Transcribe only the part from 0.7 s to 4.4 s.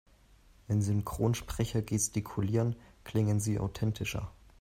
Synchronsprecher gestikulieren, klingen sie authentischer.